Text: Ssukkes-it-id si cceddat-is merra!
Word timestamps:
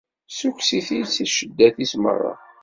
Ssukkes-it-id 0.29 1.07
si 1.11 1.25
cceddat-is 1.29 1.93
merra! 2.03 2.33